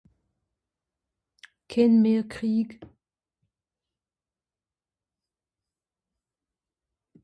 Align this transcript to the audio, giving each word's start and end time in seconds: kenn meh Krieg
kenn 1.69 1.95
meh 2.03 2.23
Krieg 2.33 2.69